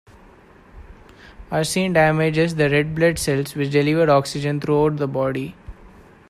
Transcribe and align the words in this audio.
Arsine 1.51 1.93
damages 1.93 2.55
the 2.55 2.71
red 2.71 2.95
blood 2.95 3.19
cells 3.19 3.53
which 3.53 3.69
deliver 3.69 4.09
oxygen 4.09 4.59
throughout 4.59 4.97
the 4.97 5.07
body. 5.07 5.55